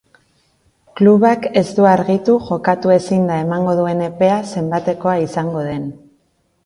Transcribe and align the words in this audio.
Klubak 1.01 1.43
ez 1.61 1.65
du 1.79 1.85
argitu 1.89 2.37
jokatu 2.47 2.95
ezinda 2.95 3.37
emango 3.43 3.77
duen 3.81 4.01
epea 4.07 4.41
zenbatekoa 4.55 5.15
izango 5.29 5.63
den. 5.69 5.87